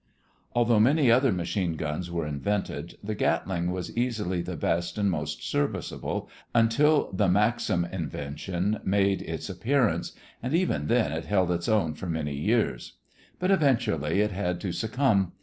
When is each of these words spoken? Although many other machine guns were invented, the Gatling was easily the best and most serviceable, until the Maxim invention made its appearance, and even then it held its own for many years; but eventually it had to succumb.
Although 0.53 0.79
many 0.79 1.11
other 1.11 1.31
machine 1.31 1.75
guns 1.75 2.09
were 2.09 2.25
invented, 2.25 2.97
the 3.03 3.13
Gatling 3.13 3.69
was 3.69 3.95
easily 3.95 4.41
the 4.41 4.55
best 4.57 4.97
and 4.97 5.11
most 5.11 5.47
serviceable, 5.47 6.27
until 6.55 7.11
the 7.13 7.27
Maxim 7.27 7.85
invention 7.85 8.79
made 8.83 9.21
its 9.21 9.47
appearance, 9.47 10.13
and 10.41 10.55
even 10.55 10.87
then 10.87 11.11
it 11.11 11.25
held 11.25 11.51
its 11.51 11.69
own 11.69 11.93
for 11.93 12.07
many 12.09 12.33
years; 12.35 12.93
but 13.37 13.51
eventually 13.51 14.21
it 14.21 14.31
had 14.31 14.59
to 14.61 14.71
succumb. 14.71 15.33